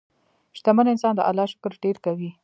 شتمن 0.57 0.87
انسان 0.93 1.13
د 1.15 1.21
الله 1.29 1.45
شکر 1.51 1.71
ډېر 1.83 1.97
کوي. 2.05 2.29